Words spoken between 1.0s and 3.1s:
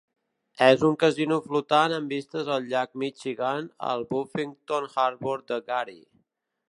casino flotant amb vistes al llac